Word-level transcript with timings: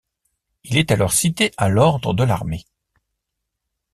Il 0.63 0.77
est 0.79 0.89
alors 0.89 1.13
cité 1.13 1.51
à 1.57 1.69
l'ordre 1.69 2.15
de 2.15 2.23
l'Armée. 2.23 2.65